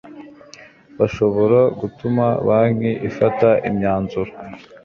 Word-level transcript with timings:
bashobora 0.99 1.59
gutuma 1.79 2.25
banki 2.47 2.91
ifata 3.09 3.49
imyanzuro 3.69 4.31